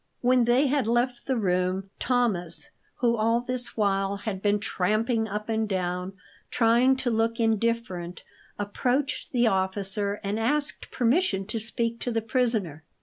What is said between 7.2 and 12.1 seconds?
indifferent, approached the officer and asked permission to speak to